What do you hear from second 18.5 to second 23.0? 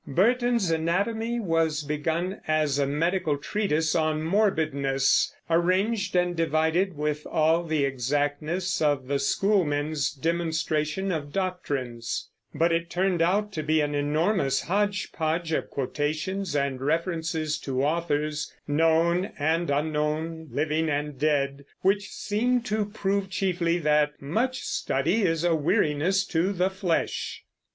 known and unknown, living and dead, which seemed to